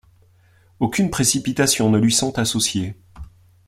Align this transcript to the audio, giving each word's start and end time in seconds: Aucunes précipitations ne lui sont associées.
Aucunes 0.79 1.11
précipitations 1.11 1.91
ne 1.91 1.99
lui 1.99 2.11
sont 2.11 2.39
associées. 2.39 2.95